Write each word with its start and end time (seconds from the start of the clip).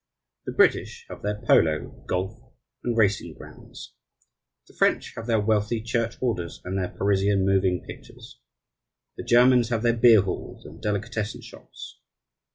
The 0.47 0.51
British 0.51 1.05
have 1.11 1.21
their 1.21 1.39
polo, 1.39 2.03
golf, 2.07 2.33
and 2.83 2.97
racing 2.97 3.35
grounds; 3.35 3.93
the 4.67 4.73
French 4.73 5.13
have 5.15 5.27
their 5.27 5.39
wealthy 5.39 5.79
church 5.79 6.15
orders 6.19 6.59
and 6.65 6.75
their 6.75 6.87
Parisian 6.89 7.45
moving 7.45 7.83
pictures; 7.85 8.39
the 9.15 9.23
Germans 9.23 9.69
have 9.69 9.83
their 9.83 9.93
beer 9.93 10.21
halls 10.21 10.65
and 10.65 10.81
delicatessen 10.81 11.41
shops. 11.41 11.99